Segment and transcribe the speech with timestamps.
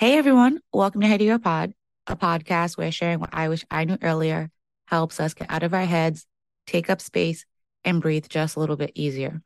[0.00, 1.74] Hey everyone, welcome to Heady Girl Pod,
[2.06, 4.48] a podcast where sharing what I wish I knew earlier
[4.86, 6.24] helps us get out of our heads,
[6.68, 7.44] take up space,
[7.82, 9.42] and breathe just a little bit easier.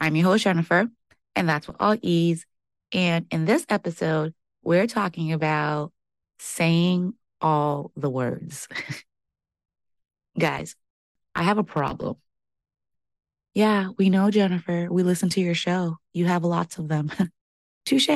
[0.00, 0.88] I'm your host, Jennifer,
[1.36, 2.46] and that's what all ease.
[2.90, 4.32] And in this episode,
[4.62, 5.92] we're talking about
[6.38, 7.12] saying
[7.42, 8.68] all the words.
[10.38, 10.74] Guys,
[11.34, 12.16] I have a problem.
[13.52, 14.88] Yeah, we know, Jennifer.
[14.90, 15.98] We listen to your show.
[16.14, 17.12] You have lots of them.
[17.84, 18.08] Touche.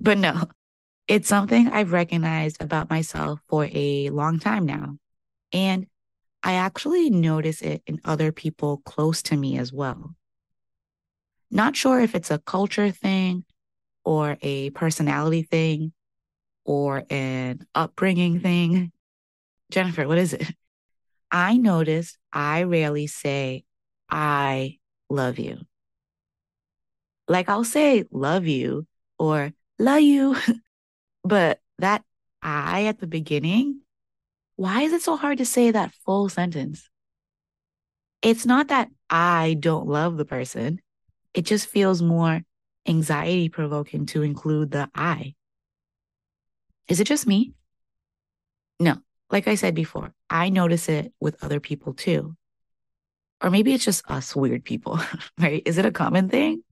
[0.00, 0.48] But no,
[1.06, 4.96] it's something I've recognized about myself for a long time now.
[5.52, 5.86] And
[6.42, 10.14] I actually notice it in other people close to me as well.
[11.50, 13.44] Not sure if it's a culture thing
[14.04, 15.92] or a personality thing
[16.64, 18.92] or an upbringing thing.
[19.70, 20.54] Jennifer, what is it?
[21.30, 23.64] I notice I rarely say,
[24.10, 24.78] I
[25.10, 25.58] love you.
[27.28, 28.86] Like I'll say love you
[29.18, 30.36] or love you
[31.24, 32.04] But that
[32.42, 33.80] I at the beginning,
[34.56, 36.88] why is it so hard to say that full sentence?
[38.22, 40.80] It's not that I don't love the person.
[41.32, 42.42] It just feels more
[42.86, 45.34] anxiety provoking to include the I.
[46.88, 47.54] Is it just me?
[48.78, 48.98] No.
[49.30, 52.36] Like I said before, I notice it with other people too.
[53.42, 55.00] Or maybe it's just us weird people,
[55.38, 55.62] right?
[55.66, 56.62] Is it a common thing?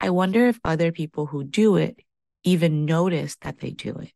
[0.00, 1.98] I wonder if other people who do it
[2.44, 4.12] even notice that they do it?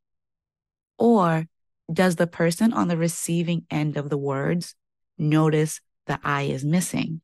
[0.99, 1.47] Or
[1.93, 4.75] does the person on the receiving end of the words
[5.17, 7.23] notice the I is missing?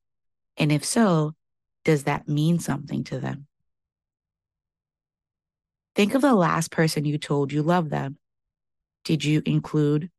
[0.56, 1.34] And if so,
[1.84, 3.46] does that mean something to them?
[5.94, 8.18] Think of the last person you told you love them.
[9.04, 10.10] Did you include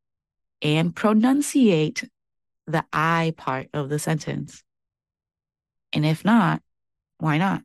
[0.62, 2.08] and pronunciate
[2.68, 4.64] the I part of the sentence?
[5.92, 6.62] And if not,
[7.18, 7.64] why not?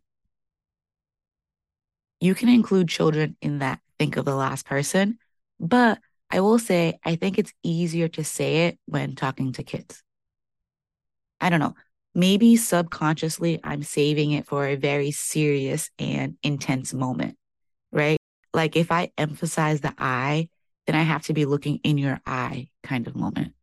[2.21, 5.19] You can include children in that think of the last person.
[5.59, 5.99] But
[6.31, 10.03] I will say, I think it's easier to say it when talking to kids.
[11.41, 11.75] I don't know.
[12.15, 17.37] Maybe subconsciously, I'm saving it for a very serious and intense moment,
[17.93, 18.19] right?
[18.53, 20.49] Like if I emphasize the I,
[20.87, 23.55] then I have to be looking in your eye kind of moment.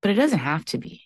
[0.00, 1.02] But it doesn't have to be.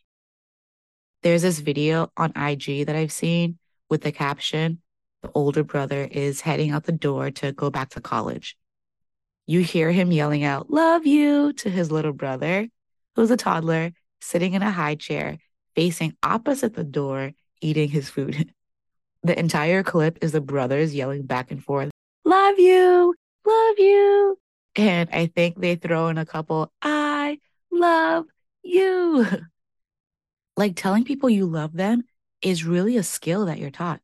[1.22, 3.58] There's this video on IG that I've seen
[3.88, 4.82] with the caption,
[5.22, 8.56] the older brother is heading out the door to go back to college.
[9.46, 12.68] You hear him yelling out, Love you, to his little brother,
[13.16, 15.38] who's a toddler, sitting in a high chair,
[15.74, 18.52] facing opposite the door, eating his food.
[19.24, 21.90] The entire clip is the brothers yelling back and forth,
[22.24, 23.12] Love you,
[23.44, 24.38] love you.
[24.76, 27.40] And I think they throw in a couple, I
[27.70, 28.26] love
[28.62, 29.26] you.
[30.56, 32.02] Like telling people you love them
[32.42, 34.00] is really a skill that you're taught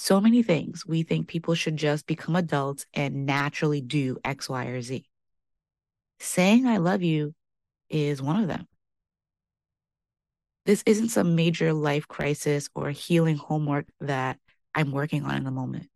[0.00, 4.64] so many things we think people should just become adults and naturally do X, Y,
[4.66, 5.04] or Z.
[6.18, 7.34] Saying I love you
[7.88, 8.66] is one of them.
[10.64, 14.38] This isn't some major life crisis or healing homework that
[14.74, 15.88] I'm working on in the moment.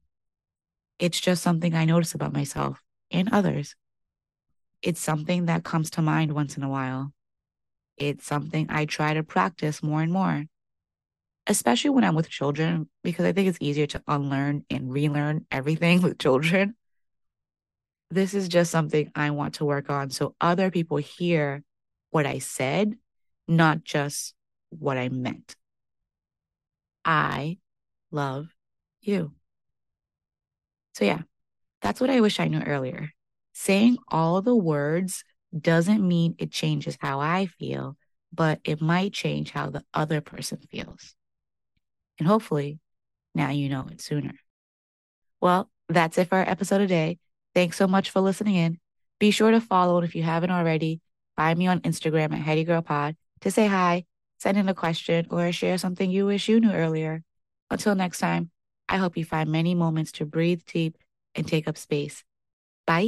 [0.98, 3.74] It's just something I notice about myself and others.
[4.82, 7.12] It's something that comes to mind once in a while.
[7.96, 10.44] It's something I try to practice more and more
[11.46, 16.02] especially when I'm with children, because I think it's easier to unlearn and relearn everything
[16.02, 16.76] with children.
[18.10, 21.62] This is just something I want to work on so other people hear
[22.10, 22.96] what I said,
[23.48, 24.34] not just
[24.70, 25.56] what I meant.
[27.04, 27.58] I
[28.10, 28.46] love
[29.00, 29.32] you.
[30.94, 31.22] So, yeah,
[31.82, 33.10] that's what I wish I knew earlier.
[33.52, 35.24] Saying all the words
[35.58, 37.96] doesn't mean it changes how I feel,
[38.32, 41.14] but it might change how the other person feels.
[42.18, 42.78] And hopefully,
[43.34, 44.34] now you know it sooner.
[45.40, 47.18] Well, that's it for our episode today.
[47.54, 48.78] Thanks so much for listening in.
[49.18, 51.00] Be sure to follow, and if you haven't already,
[51.36, 54.04] find me on Instagram at Heady Girl Pod to say hi,
[54.38, 57.22] send in a question, or share something you wish you knew earlier.
[57.70, 58.50] Until next time,
[58.88, 60.98] I hope you find many moments to breathe deep
[61.34, 62.22] and take up space.
[62.86, 63.04] Bye.